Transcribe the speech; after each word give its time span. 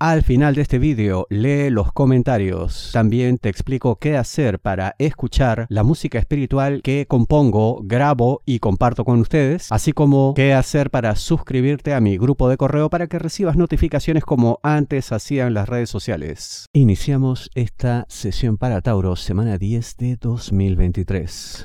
al 0.00 0.22
final 0.22 0.54
de 0.54 0.62
este 0.62 0.78
vídeo 0.78 1.26
lee 1.30 1.70
los 1.70 1.90
comentarios. 1.90 2.90
También 2.92 3.38
te 3.38 3.48
explico 3.48 3.96
qué 3.96 4.18
hacer 4.18 4.58
para 4.58 4.94
escuchar 4.98 5.66
la 5.70 5.82
música 5.82 6.18
espiritual 6.18 6.82
que 6.82 7.06
compongo, 7.06 7.80
grabo 7.82 8.42
y 8.44 8.58
comparto 8.58 9.04
con 9.04 9.18
ustedes, 9.18 9.72
así 9.72 9.92
como 9.92 10.34
qué 10.34 10.52
hacer 10.52 10.90
para 10.90 11.16
suscribirte 11.16 11.94
a 11.94 12.00
mi 12.02 12.18
grupo 12.18 12.50
de 12.50 12.58
correo 12.58 12.90
para 12.90 13.06
que 13.06 13.18
recibas 13.18 13.56
notificaciones 13.56 14.24
como 14.24 14.60
antes 14.62 15.10
hacían 15.10 15.54
las 15.54 15.70
redes 15.70 15.88
sociales. 15.88 16.66
Iniciamos 16.74 17.50
esta 17.54 18.04
sesión 18.08 18.58
para 18.58 18.82
Tauro, 18.82 19.16
semana 19.16 19.56
10 19.56 19.96
de 19.96 20.16
2023. 20.16 21.64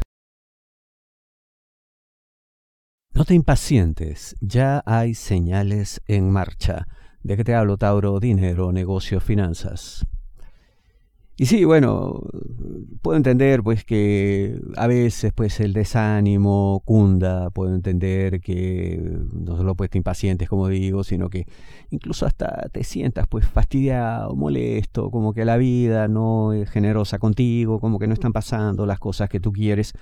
No 3.13 3.25
te 3.25 3.33
impacientes, 3.33 4.37
ya 4.39 4.81
hay 4.85 5.13
señales 5.13 6.01
en 6.07 6.31
marcha. 6.31 6.87
¿De 7.23 7.37
qué 7.37 7.43
te 7.43 7.53
hablo, 7.53 7.77
Tauro? 7.77 8.19
Dinero, 8.19 8.71
negocios, 8.71 9.23
finanzas. 9.23 10.05
Y 11.37 11.47
sí, 11.47 11.65
bueno, 11.65 12.21
puedo 13.01 13.17
entender 13.17 13.63
pues 13.63 13.83
que 13.83 14.59
a 14.75 14.85
veces 14.85 15.33
pues 15.33 15.59
el 15.59 15.73
desánimo 15.73 16.83
cunda, 16.85 17.49
puedo 17.49 17.73
entender 17.73 18.41
que 18.41 19.01
no 19.33 19.57
solo 19.57 19.73
pues 19.73 19.89
te 19.89 19.97
impacientes 19.97 20.47
como 20.49 20.67
digo, 20.67 21.03
sino 21.03 21.31
que 21.31 21.47
incluso 21.89 22.27
hasta 22.27 22.69
te 22.71 22.83
sientas 22.83 23.27
pues 23.27 23.47
fastidiado, 23.47 24.35
molesto, 24.35 25.09
como 25.09 25.33
que 25.33 25.45
la 25.45 25.57
vida 25.57 26.07
no 26.07 26.53
es 26.53 26.69
generosa 26.69 27.17
contigo, 27.17 27.79
como 27.79 27.97
que 27.97 28.05
no 28.05 28.13
están 28.13 28.33
pasando 28.33 28.85
las 28.85 28.99
cosas 28.99 29.27
que 29.29 29.39
tú 29.39 29.51
quieres. 29.51 29.93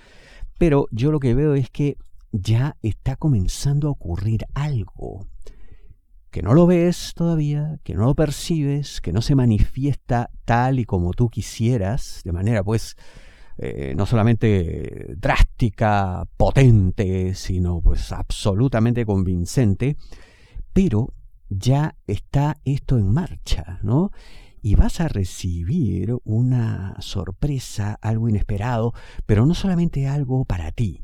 Pero 0.58 0.88
yo 0.92 1.10
lo 1.10 1.20
que 1.20 1.36
veo 1.36 1.54
es 1.54 1.70
que 1.70 1.96
ya 2.34 2.76
está 2.82 3.16
comenzando 3.16 3.88
a 3.88 3.92
ocurrir 3.92 4.46
algo 4.56 5.26
que 6.32 6.42
no 6.42 6.54
lo 6.54 6.68
ves 6.68 7.14
todavía, 7.16 7.80
que 7.84 7.96
no 7.96 8.06
lo 8.06 8.16
percibes, 8.16 9.02
que 9.02 9.12
no 9.12 9.22
se 9.22 9.36
manifiesta 9.36 10.30
tal 10.46 10.80
y 10.80 10.86
como 10.86 11.14
tú 11.14 11.30
quisieras, 11.30 12.22
de 12.24 12.32
manera 12.32 12.64
pues 12.64 12.96
eh, 13.58 13.94
no 13.96 14.06
solamente 14.06 15.16
drástica, 15.18 16.26
potente, 16.38 17.34
sino 17.36 17.82
pues 17.82 18.12
absolutamente 18.12 19.06
convincente, 19.06 19.98
pero 20.72 21.14
ya 21.50 21.96
está 22.08 22.58
esto 22.64 22.98
en 22.98 23.12
marcha, 23.12 23.80
¿no? 23.82 24.12
Y 24.62 24.76
vas 24.76 25.02
a 25.02 25.08
recibir 25.08 26.16
una 26.24 26.96
sorpresa, 27.00 27.98
algo 28.02 28.30
inesperado, 28.30 28.94
pero 29.26 29.46
no 29.46 29.54
solamente 29.56 30.08
algo 30.08 30.46
para 30.46 30.72
ti, 30.72 31.02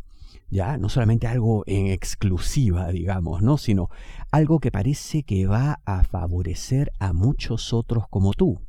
ya 0.49 0.77
no 0.77 0.89
solamente 0.89 1.27
algo 1.27 1.63
en 1.65 1.87
exclusiva, 1.87 2.89
digamos, 2.89 3.41
¿no? 3.41 3.57
sino 3.57 3.89
algo 4.31 4.59
que 4.59 4.71
parece 4.71 5.23
que 5.23 5.47
va 5.47 5.79
a 5.85 6.03
favorecer 6.03 6.91
a 6.99 7.13
muchos 7.13 7.73
otros 7.73 8.07
como 8.09 8.33
tú, 8.33 8.59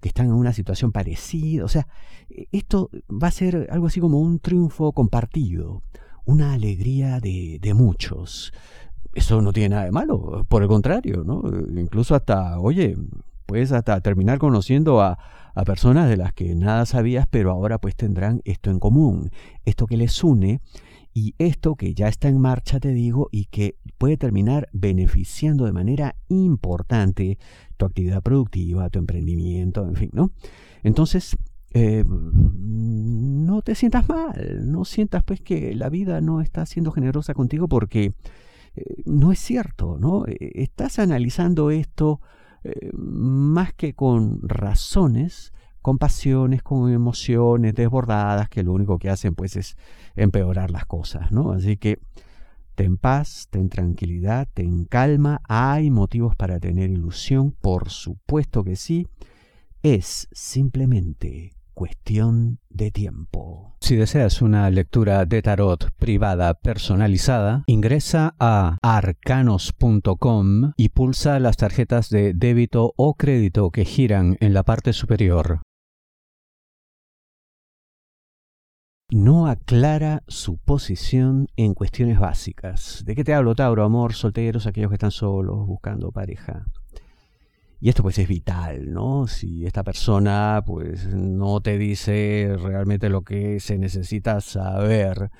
que 0.00 0.08
están 0.08 0.26
en 0.26 0.32
una 0.32 0.52
situación 0.52 0.92
parecida. 0.92 1.64
O 1.64 1.68
sea, 1.68 1.86
esto 2.50 2.90
va 3.10 3.28
a 3.28 3.32
ser 3.32 3.68
algo 3.70 3.86
así 3.86 4.00
como 4.00 4.20
un 4.20 4.40
triunfo 4.40 4.92
compartido, 4.92 5.82
una 6.24 6.52
alegría 6.52 7.20
de, 7.20 7.58
de 7.60 7.74
muchos. 7.74 8.52
Eso 9.14 9.42
no 9.42 9.52
tiene 9.52 9.70
nada 9.70 9.84
de 9.84 9.92
malo, 9.92 10.44
por 10.48 10.62
el 10.62 10.68
contrario, 10.68 11.22
¿no? 11.24 11.42
Incluso 11.78 12.14
hasta, 12.14 12.58
oye, 12.58 12.96
puedes 13.46 13.70
hasta 13.72 14.00
terminar 14.00 14.38
conociendo 14.38 15.02
a, 15.02 15.18
a 15.54 15.64
personas 15.64 16.08
de 16.08 16.16
las 16.16 16.32
que 16.32 16.54
nada 16.54 16.86
sabías, 16.86 17.26
pero 17.30 17.50
ahora 17.50 17.78
pues 17.78 17.94
tendrán 17.94 18.40
esto 18.44 18.70
en 18.70 18.78
común, 18.78 19.30
esto 19.64 19.86
que 19.86 19.96
les 19.96 20.24
une 20.24 20.60
y 21.14 21.34
esto 21.38 21.76
que 21.76 21.94
ya 21.94 22.08
está 22.08 22.28
en 22.28 22.40
marcha, 22.40 22.80
te 22.80 22.92
digo, 22.92 23.28
y 23.30 23.46
que 23.46 23.76
puede 23.98 24.16
terminar 24.16 24.68
beneficiando 24.72 25.66
de 25.66 25.72
manera 25.72 26.16
importante 26.28 27.38
tu 27.76 27.86
actividad 27.86 28.22
productiva, 28.22 28.88
tu 28.88 28.98
emprendimiento, 28.98 29.86
en 29.86 29.96
fin, 29.96 30.10
¿no? 30.12 30.32
Entonces, 30.82 31.36
eh, 31.74 32.04
no 32.06 33.62
te 33.62 33.74
sientas 33.74 34.08
mal, 34.08 34.70
no 34.70 34.84
sientas 34.84 35.22
pues 35.24 35.40
que 35.40 35.74
la 35.74 35.88
vida 35.88 36.20
no 36.20 36.40
está 36.40 36.66
siendo 36.66 36.92
generosa 36.92 37.34
contigo 37.34 37.68
porque 37.68 38.12
eh, 38.74 39.02
no 39.04 39.32
es 39.32 39.38
cierto, 39.38 39.98
¿no? 39.98 40.26
Eh, 40.26 40.52
estás 40.54 40.98
analizando 40.98 41.70
esto 41.70 42.20
más 42.92 43.74
que 43.74 43.92
con 43.92 44.38
razones, 44.48 45.52
con 45.82 45.98
pasiones, 45.98 46.62
con 46.62 46.90
emociones 46.90 47.74
desbordadas 47.74 48.48
que 48.48 48.62
lo 48.62 48.72
único 48.72 48.98
que 48.98 49.10
hacen 49.10 49.34
pues 49.34 49.56
es 49.56 49.76
empeorar 50.16 50.70
las 50.70 50.86
cosas, 50.86 51.32
¿no? 51.32 51.52
Así 51.52 51.76
que 51.76 51.98
ten 52.74 52.96
paz, 52.96 53.48
ten 53.50 53.68
tranquilidad, 53.68 54.48
ten 54.54 54.84
calma, 54.84 55.40
hay 55.48 55.90
motivos 55.90 56.36
para 56.36 56.58
tener 56.60 56.90
ilusión, 56.90 57.52
por 57.52 57.90
supuesto 57.90 58.64
que 58.64 58.76
sí, 58.76 59.06
es 59.82 60.28
simplemente 60.32 61.52
cuestión 61.74 62.60
de 62.70 62.90
tiempo. 62.90 63.76
Si 63.80 63.96
deseas 63.96 64.42
una 64.42 64.70
lectura 64.70 65.24
de 65.24 65.42
tarot 65.42 65.90
privada 65.96 66.54
personalizada, 66.54 67.64
ingresa 67.66 68.34
a 68.38 68.78
arcanos.com 68.82 70.72
y 70.76 70.90
pulsa 70.90 71.40
las 71.40 71.56
tarjetas 71.56 72.08
de 72.10 72.34
débito 72.34 72.92
o 72.96 73.14
crédito 73.14 73.70
que 73.70 73.84
giran 73.84 74.36
en 74.40 74.54
la 74.54 74.62
parte 74.62 74.92
superior. 74.92 75.62
No 79.12 79.46
aclara 79.46 80.22
su 80.26 80.56
posición 80.56 81.48
en 81.56 81.74
cuestiones 81.74 82.18
básicas. 82.18 83.02
¿De 83.04 83.14
qué 83.14 83.24
te 83.24 83.34
hablo, 83.34 83.54
Tauro? 83.54 83.84
Amor, 83.84 84.14
solteros, 84.14 84.66
aquellos 84.66 84.88
que 84.88 84.94
están 84.94 85.10
solos, 85.10 85.66
buscando 85.66 86.12
pareja. 86.12 86.66
Y 87.78 87.90
esto 87.90 88.02
pues 88.02 88.18
es 88.18 88.26
vital, 88.26 88.90
¿no? 88.92 89.26
Si 89.26 89.66
esta 89.66 89.82
persona 89.82 90.62
pues 90.64 91.06
no 91.14 91.60
te 91.60 91.76
dice 91.76 92.56
realmente 92.58 93.10
lo 93.10 93.22
que 93.22 93.60
se 93.60 93.76
necesita 93.76 94.40
saber 94.40 95.30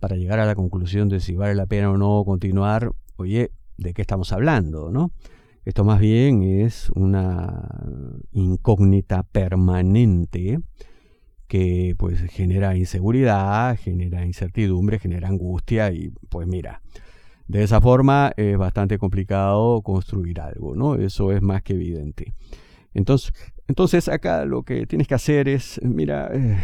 para 0.00 0.16
llegar 0.16 0.40
a 0.40 0.46
la 0.46 0.56
conclusión 0.56 1.08
de 1.08 1.20
si 1.20 1.36
vale 1.36 1.54
la 1.54 1.66
pena 1.66 1.90
o 1.90 1.98
no 1.98 2.24
continuar, 2.24 2.90
oye, 3.16 3.52
¿de 3.76 3.94
qué 3.94 4.02
estamos 4.02 4.32
hablando, 4.32 4.90
no? 4.90 5.12
Esto 5.64 5.84
más 5.84 6.00
bien 6.00 6.42
es 6.42 6.90
una 6.96 7.68
incógnita 8.32 9.22
permanente 9.22 10.58
que 11.50 11.96
pues 11.98 12.20
genera 12.30 12.76
inseguridad, 12.76 13.76
genera 13.76 14.24
incertidumbre, 14.24 15.00
genera 15.00 15.26
angustia 15.26 15.90
y 15.90 16.10
pues 16.28 16.46
mira, 16.46 16.80
de 17.48 17.64
esa 17.64 17.80
forma 17.80 18.32
es 18.36 18.56
bastante 18.56 18.98
complicado 18.98 19.82
construir 19.82 20.40
algo, 20.40 20.76
¿no? 20.76 20.94
Eso 20.94 21.32
es 21.32 21.42
más 21.42 21.64
que 21.64 21.72
evidente. 21.72 22.34
Entonces, 22.94 23.32
entonces 23.66 24.08
acá 24.08 24.44
lo 24.44 24.62
que 24.62 24.86
tienes 24.86 25.08
que 25.08 25.14
hacer 25.14 25.48
es, 25.48 25.80
mira, 25.82 26.30
eh, 26.32 26.56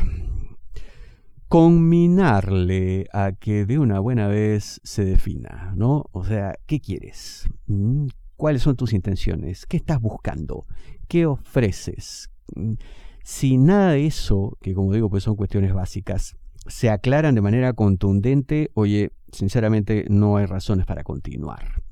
combinarle 1.48 3.08
a 3.12 3.32
que 3.32 3.66
de 3.66 3.80
una 3.80 3.98
buena 3.98 4.28
vez 4.28 4.80
se 4.84 5.04
defina, 5.04 5.74
¿no? 5.76 6.04
O 6.12 6.24
sea, 6.24 6.60
¿qué 6.66 6.78
quieres? 6.78 7.48
¿Mm? 7.66 8.06
¿Cuáles 8.36 8.62
son 8.62 8.76
tus 8.76 8.92
intenciones? 8.92 9.66
¿Qué 9.66 9.78
estás 9.78 10.00
buscando? 10.00 10.64
¿Qué 11.08 11.27
ofreces? 11.27 12.30
Si 13.28 13.57
nada 13.57 13.91
de 13.91 14.07
eso, 14.07 14.57
que 14.63 14.73
como 14.73 14.93
digo, 14.93 15.11
pues 15.11 15.25
son 15.25 15.34
cuestiones 15.34 15.75
básicas, 15.75 16.37
se 16.69 16.91
aclaran 16.91 17.34
de 17.34 17.41
manera 17.41 17.73
contundente, 17.73 18.71
oye, 18.75 19.11
sinceramente 19.33 20.07
no 20.09 20.37
hay 20.37 20.47
razones 20.47 20.87
para 20.87 21.03
continuar. 21.03 21.83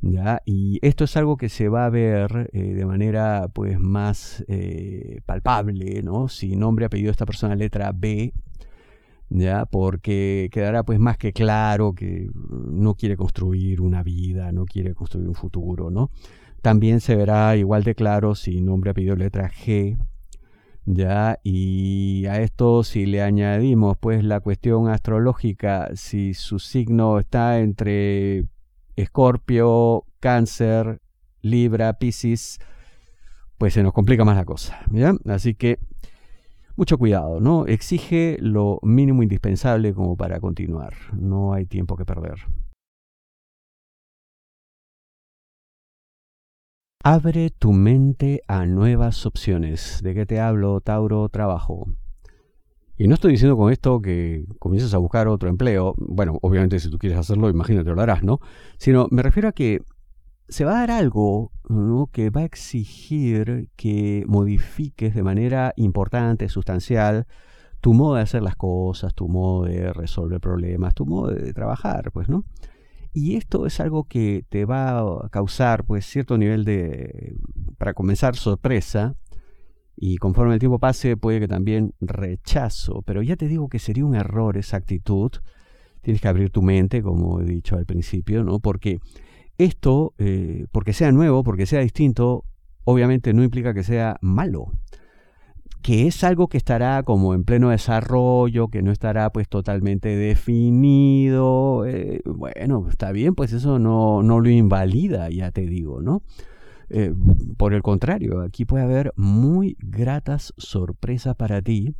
¿Ya? 0.00 0.42
Y 0.44 0.80
esto 0.82 1.04
es 1.04 1.16
algo 1.16 1.36
que 1.36 1.50
se 1.50 1.68
va 1.68 1.86
a 1.86 1.90
ver 1.90 2.50
eh, 2.52 2.74
de 2.74 2.84
manera 2.84 3.46
pues 3.52 3.78
más 3.78 4.44
eh, 4.48 5.20
palpable, 5.24 6.02
¿no? 6.02 6.26
Si 6.26 6.56
nombre, 6.56 6.86
apellido 6.86 7.12
esta 7.12 7.26
persona 7.26 7.54
letra 7.54 7.92
B, 7.94 8.32
¿ya? 9.30 9.66
Porque 9.66 10.48
quedará 10.50 10.82
pues 10.82 10.98
más 10.98 11.16
que 11.16 11.32
claro 11.32 11.92
que 11.92 12.28
no 12.34 12.96
quiere 12.96 13.16
construir 13.16 13.80
una 13.80 14.02
vida, 14.02 14.50
no 14.50 14.64
quiere 14.64 14.94
construir 14.94 15.28
un 15.28 15.34
futuro, 15.36 15.92
¿no? 15.92 16.10
También 16.60 17.00
se 17.00 17.14
verá 17.14 17.56
igual 17.56 17.84
de 17.84 17.94
claro 17.94 18.34
si 18.34 18.60
nombre, 18.60 18.90
apellido 18.90 19.14
letra 19.14 19.48
G, 19.48 19.96
¿ya? 20.86 21.38
Y 21.42 22.26
a 22.26 22.40
esto 22.40 22.82
si 22.82 23.06
le 23.06 23.22
añadimos 23.22 23.96
pues 23.98 24.24
la 24.24 24.40
cuestión 24.40 24.88
astrológica, 24.88 25.90
si 25.94 26.34
su 26.34 26.58
signo 26.58 27.18
está 27.18 27.58
entre 27.58 28.46
Escorpio, 28.96 30.04
Cáncer, 30.20 31.00
Libra, 31.42 31.98
Piscis, 31.98 32.58
pues 33.58 33.74
se 33.74 33.82
nos 33.82 33.92
complica 33.92 34.24
más 34.24 34.36
la 34.36 34.44
cosa. 34.44 34.80
¿ya? 34.90 35.14
Así 35.26 35.54
que 35.54 35.78
mucho 36.76 36.98
cuidado, 36.98 37.40
¿no? 37.40 37.66
Exige 37.66 38.36
lo 38.40 38.78
mínimo 38.82 39.22
indispensable 39.22 39.94
como 39.94 40.16
para 40.16 40.40
continuar. 40.40 40.94
No 41.12 41.52
hay 41.52 41.66
tiempo 41.66 41.96
que 41.96 42.04
perder. 42.04 42.38
Abre 47.08 47.50
tu 47.50 47.72
mente 47.72 48.42
a 48.48 48.66
nuevas 48.66 49.26
opciones. 49.26 50.00
¿De 50.02 50.12
qué 50.12 50.26
te 50.26 50.40
hablo, 50.40 50.80
Tauro? 50.80 51.28
Trabajo. 51.28 51.86
Y 52.96 53.06
no 53.06 53.14
estoy 53.14 53.30
diciendo 53.30 53.56
con 53.56 53.72
esto 53.72 54.02
que 54.02 54.44
comiences 54.58 54.92
a 54.92 54.98
buscar 54.98 55.28
otro 55.28 55.48
empleo. 55.48 55.94
Bueno, 55.98 56.40
obviamente 56.42 56.80
si 56.80 56.90
tú 56.90 56.98
quieres 56.98 57.16
hacerlo, 57.16 57.48
imagínate 57.48 57.90
lo 57.90 58.02
harás, 58.02 58.24
¿no? 58.24 58.40
Sino 58.76 59.06
me 59.12 59.22
refiero 59.22 59.46
a 59.46 59.52
que 59.52 59.82
se 60.48 60.64
va 60.64 60.72
a 60.72 60.80
dar 60.80 60.90
algo 60.90 61.52
que 62.10 62.30
va 62.30 62.40
a 62.40 62.44
exigir 62.44 63.68
que 63.76 64.24
modifiques 64.26 65.14
de 65.14 65.22
manera 65.22 65.74
importante, 65.76 66.48
sustancial, 66.48 67.28
tu 67.80 67.94
modo 67.94 68.16
de 68.16 68.22
hacer 68.22 68.42
las 68.42 68.56
cosas, 68.56 69.14
tu 69.14 69.28
modo 69.28 69.66
de 69.66 69.92
resolver 69.92 70.40
problemas, 70.40 70.92
tu 70.92 71.06
modo 71.06 71.30
de 71.30 71.52
trabajar, 71.52 72.10
pues, 72.10 72.28
¿no? 72.28 72.42
Y 73.18 73.36
esto 73.36 73.64
es 73.64 73.80
algo 73.80 74.04
que 74.04 74.44
te 74.50 74.66
va 74.66 74.98
a 74.98 75.30
causar, 75.30 75.86
pues, 75.86 76.04
cierto 76.04 76.36
nivel 76.36 76.66
de, 76.66 77.34
para 77.78 77.94
comenzar, 77.94 78.36
sorpresa, 78.36 79.16
y 79.96 80.18
conforme 80.18 80.52
el 80.52 80.60
tiempo 80.60 80.78
pase 80.78 81.16
puede 81.16 81.40
que 81.40 81.48
también 81.48 81.94
rechazo, 81.98 83.00
pero 83.06 83.22
ya 83.22 83.36
te 83.36 83.48
digo 83.48 83.70
que 83.70 83.78
sería 83.78 84.04
un 84.04 84.16
error 84.16 84.58
esa 84.58 84.76
actitud. 84.76 85.30
Tienes 86.02 86.20
que 86.20 86.28
abrir 86.28 86.50
tu 86.50 86.60
mente, 86.60 87.02
como 87.02 87.40
he 87.40 87.46
dicho 87.46 87.76
al 87.76 87.86
principio, 87.86 88.44
¿no? 88.44 88.60
Porque 88.60 88.98
esto, 89.56 90.12
eh, 90.18 90.66
porque 90.70 90.92
sea 90.92 91.10
nuevo, 91.10 91.42
porque 91.42 91.64
sea 91.64 91.80
distinto, 91.80 92.44
obviamente 92.84 93.32
no 93.32 93.42
implica 93.42 93.72
que 93.72 93.82
sea 93.82 94.18
malo. 94.20 94.72
Que 95.86 96.08
es 96.08 96.24
algo 96.24 96.48
que 96.48 96.56
estará 96.56 97.04
como 97.04 97.32
en 97.32 97.44
pleno 97.44 97.70
desarrollo, 97.70 98.66
que 98.66 98.82
no 98.82 98.90
estará 98.90 99.30
pues 99.30 99.48
totalmente 99.48 100.16
definido. 100.16 101.86
Eh, 101.86 102.22
bueno, 102.24 102.88
está 102.88 103.12
bien, 103.12 103.36
pues 103.36 103.52
eso 103.52 103.78
no, 103.78 104.20
no 104.24 104.40
lo 104.40 104.50
invalida, 104.50 105.30
ya 105.30 105.52
te 105.52 105.64
digo, 105.64 106.02
¿no? 106.02 106.22
Eh, 106.90 107.14
por 107.56 107.72
el 107.72 107.82
contrario, 107.82 108.40
aquí 108.40 108.64
puede 108.64 108.82
haber 108.82 109.12
muy 109.14 109.76
gratas 109.78 110.54
sorpresas 110.56 111.36
para 111.36 111.62
ti, 111.62 111.94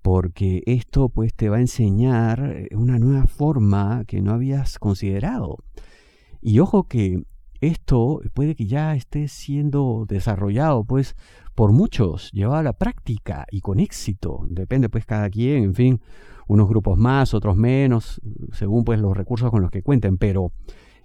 porque 0.00 0.62
esto 0.66 1.08
pues 1.08 1.34
te 1.34 1.48
va 1.48 1.56
a 1.56 1.60
enseñar 1.60 2.68
una 2.70 3.00
nueva 3.00 3.26
forma 3.26 4.04
que 4.06 4.22
no 4.22 4.30
habías 4.30 4.78
considerado. 4.78 5.56
Y 6.40 6.60
ojo 6.60 6.84
que 6.84 7.24
esto 7.60 8.20
puede 8.34 8.54
que 8.54 8.66
ya 8.66 8.94
esté 8.94 9.28
siendo 9.28 10.06
desarrollado 10.08 10.84
pues 10.84 11.16
por 11.54 11.72
muchos, 11.72 12.30
llevado 12.32 12.58
a 12.58 12.62
la 12.62 12.72
práctica 12.72 13.46
y 13.50 13.60
con 13.60 13.80
éxito. 13.80 14.46
Depende 14.48 14.88
pues 14.88 15.04
cada 15.04 15.28
quien, 15.28 15.64
en 15.64 15.74
fin, 15.74 16.00
unos 16.46 16.68
grupos 16.68 16.96
más, 16.98 17.34
otros 17.34 17.56
menos, 17.56 18.20
según 18.52 18.84
pues 18.84 19.00
los 19.00 19.16
recursos 19.16 19.50
con 19.50 19.62
los 19.62 19.70
que 19.70 19.82
cuenten, 19.82 20.18
pero 20.18 20.52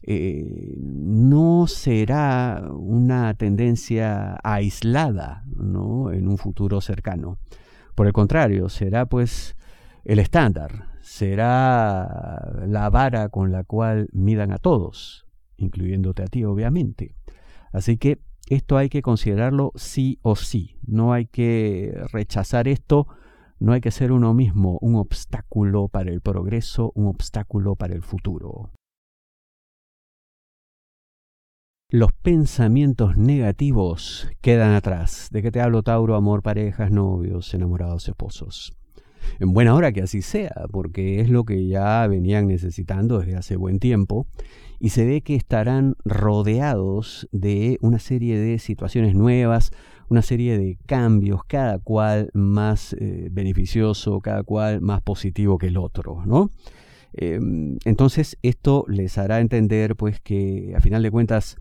eh, 0.04 0.76
no 0.80 1.66
será 1.68 2.68
una 2.72 3.34
tendencia 3.36 4.38
aislada 4.44 5.44
¿no? 5.56 6.12
en 6.12 6.28
un 6.28 6.38
futuro 6.38 6.82
cercano. 6.82 7.38
Por 7.96 8.08
el 8.08 8.14
contrario, 8.14 8.70
será 8.70 9.06
pues 9.06 9.56
el 10.04 10.20
estándar, 10.20 10.88
será 11.02 12.52
la 12.68 12.90
vara 12.90 13.30
con 13.30 13.52
la 13.52 13.64
cual 13.64 14.08
midan 14.12 14.52
a 14.52 14.58
todos, 14.58 15.23
incluyéndote 15.64 16.24
a 16.24 16.28
ti 16.28 16.44
obviamente. 16.44 17.16
Así 17.72 17.98
que 17.98 18.20
esto 18.50 18.78
hay 18.78 18.90
que 18.90 19.02
considerarlo 19.02 19.72
sí 19.76 20.20
o 20.22 20.36
sí, 20.36 20.78
no 20.86 21.14
hay 21.14 21.26
que 21.26 21.94
rechazar 22.12 22.68
esto, 22.68 23.08
no 23.60 23.74
hay 23.74 23.82
que 23.82 23.92
ser 23.92 24.12
uno 24.12 24.34
mismo 24.34 24.78
un 24.82 24.96
obstáculo 24.96 25.88
para 25.88 26.12
el 26.12 26.22
progreso, 26.22 26.92
un 26.96 27.08
obstáculo 27.08 27.76
para 27.76 27.96
el 27.96 28.04
futuro. 28.04 28.72
Los 31.90 32.12
pensamientos 32.12 33.18
negativos 33.18 34.28
quedan 34.42 34.74
atrás. 34.74 35.30
¿De 35.32 35.44
qué 35.44 35.52
te 35.52 35.62
hablo, 35.62 35.84
Tauro? 35.84 36.16
Amor, 36.16 36.42
parejas, 36.42 36.92
novios, 36.92 37.54
enamorados, 37.54 38.10
esposos. 38.10 38.74
En 39.40 39.54
buena 39.54 39.76
hora 39.76 39.92
que 39.92 40.02
así 40.02 40.22
sea, 40.22 40.66
porque 40.72 41.20
es 41.22 41.30
lo 41.30 41.44
que 41.44 41.68
ya 41.68 42.06
venían 42.08 42.48
necesitando 42.48 43.20
desde 43.20 43.36
hace 43.36 43.56
buen 43.56 43.80
tiempo, 43.80 44.28
y 44.80 44.90
se 44.90 45.06
ve 45.06 45.22
que 45.22 45.36
estarán 45.36 45.96
rodeados 46.04 47.28
de 47.32 47.78
una 47.82 48.00
serie 48.00 48.38
de 48.38 48.60
situaciones 48.60 49.16
nuevas, 49.16 49.72
una 50.10 50.22
serie 50.22 50.58
de 50.58 50.78
cambios, 50.86 51.44
cada 51.46 51.80
cual 51.80 52.30
más 52.34 52.94
eh, 53.00 53.30
beneficioso, 53.32 54.20
cada 54.20 54.44
cual 54.44 54.82
más 54.82 55.02
positivo 55.02 55.58
que 55.58 55.68
el 55.68 55.78
otro, 55.78 56.24
¿no? 56.26 56.52
Em, 57.14 57.78
entonces 57.86 58.38
esto 58.42 58.86
les 58.88 59.18
hará 59.18 59.40
entender 59.40 59.96
pues 59.96 60.20
que 60.20 60.74
a 60.76 60.82
final 60.82 61.04
de 61.04 61.12
cuentas 61.12 61.58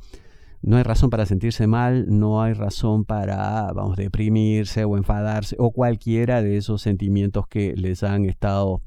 no 0.62 0.76
hay 0.76 0.84
razón 0.84 1.10
para 1.10 1.26
sentirse 1.26 1.66
mal, 1.66 2.06
no 2.08 2.42
hay 2.42 2.54
razón 2.54 3.04
para, 3.04 3.72
vamos, 3.72 3.96
deprimirse 3.96 4.84
o 4.84 4.96
enfadarse 4.96 5.56
o 5.58 5.72
cualquiera 5.72 6.40
de 6.40 6.56
esos 6.56 6.82
sentimientos 6.82 7.46
que 7.48 7.74
les 7.76 8.02
han 8.02 8.24
estado 8.24 8.80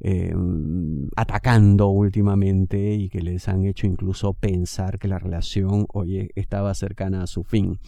eh, 0.00 0.34
atacando 1.14 1.88
últimamente 1.88 2.94
y 2.94 3.08
que 3.08 3.20
les 3.20 3.48
han 3.48 3.64
hecho 3.64 3.86
incluso 3.86 4.34
pensar 4.34 4.98
que 4.98 5.06
la 5.06 5.20
relación, 5.20 5.86
oye, 5.92 6.30
estaba 6.34 6.74
cercana 6.74 7.22
a 7.22 7.28
su 7.28 7.44
fin. 7.44 7.78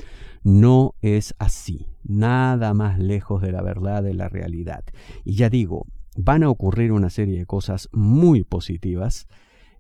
No 0.45 0.95
es 1.03 1.35
así, 1.41 1.89
nada 2.05 2.73
más 2.73 3.01
lejos 3.01 3.43
de 3.43 3.51
la 3.51 3.63
verdad, 3.63 4.05
de 4.05 4.15
la 4.15 4.29
realidad. 4.29 4.85
Y 5.25 5.35
ya 5.35 5.51
digo, 5.51 5.87
van 6.17 6.45
a 6.45 6.51
ocurrir 6.51 6.93
una 6.93 7.11
serie 7.11 7.37
de 7.37 7.47
cosas 7.47 7.89
muy 7.93 8.45
positivas 8.45 9.27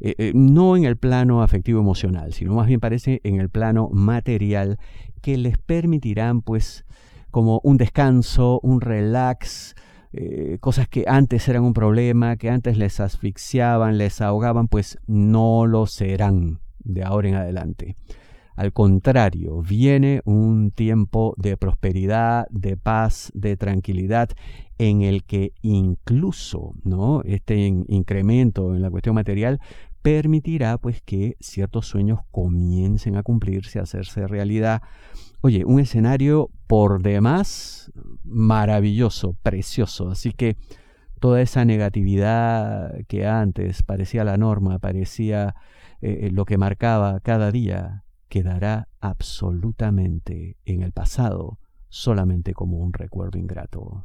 eh, 0.06 0.16
eh, 0.18 0.32
no 0.34 0.76
en 0.76 0.84
el 0.84 0.98
plano 0.98 1.42
afectivo 1.42 1.80
emocional, 1.80 2.34
sino 2.34 2.52
más 2.52 2.66
bien 2.66 2.78
parece 2.78 3.22
en 3.24 3.40
el 3.40 3.48
plano 3.48 3.88
material 3.90 4.76
que 5.22 5.38
les 5.38 5.56
permitirán 5.56 6.42
pues 6.42 6.84
como 7.30 7.58
un 7.64 7.78
descanso, 7.78 8.60
un 8.62 8.82
relax, 8.82 9.74
eh, 10.12 10.58
cosas 10.60 10.88
que 10.88 11.06
antes 11.08 11.48
eran 11.48 11.62
un 11.64 11.72
problema, 11.72 12.36
que 12.36 12.50
antes 12.50 12.76
les 12.76 13.00
asfixiaban, 13.00 13.96
les 13.96 14.20
ahogaban, 14.20 14.68
pues 14.68 14.98
no 15.06 15.64
lo 15.64 15.86
serán 15.86 16.60
de 16.80 17.02
ahora 17.02 17.30
en 17.30 17.34
adelante. 17.36 17.96
Al 18.56 18.74
contrario, 18.74 19.62
viene 19.62 20.20
un 20.26 20.70
tiempo 20.70 21.34
de 21.38 21.56
prosperidad, 21.56 22.46
de 22.50 22.76
paz, 22.76 23.32
de 23.34 23.56
tranquilidad, 23.56 24.28
en 24.76 25.00
el 25.00 25.24
que 25.24 25.52
incluso 25.62 26.74
¿no? 26.84 27.22
este 27.24 27.56
incremento 27.56 28.74
en 28.74 28.82
la 28.82 28.90
cuestión 28.90 29.14
material 29.14 29.60
permitirá 30.04 30.76
pues 30.76 31.00
que 31.00 31.38
ciertos 31.40 31.86
sueños 31.86 32.20
comiencen 32.30 33.16
a 33.16 33.22
cumplirse, 33.22 33.78
a 33.78 33.84
hacerse 33.84 34.26
realidad. 34.26 34.82
Oye, 35.40 35.64
un 35.64 35.80
escenario 35.80 36.50
por 36.66 37.00
demás 37.00 37.90
maravilloso, 38.22 39.32
precioso. 39.42 40.10
Así 40.10 40.32
que 40.32 40.58
toda 41.20 41.40
esa 41.40 41.64
negatividad 41.64 42.92
que 43.08 43.26
antes 43.26 43.82
parecía 43.82 44.24
la 44.24 44.36
norma, 44.36 44.78
parecía 44.78 45.54
eh, 46.02 46.28
lo 46.30 46.44
que 46.44 46.58
marcaba 46.58 47.18
cada 47.20 47.50
día, 47.50 48.04
quedará 48.28 48.88
absolutamente 49.00 50.58
en 50.66 50.82
el 50.82 50.92
pasado, 50.92 51.58
solamente 51.88 52.52
como 52.52 52.76
un 52.76 52.92
recuerdo 52.92 53.38
ingrato. 53.38 54.04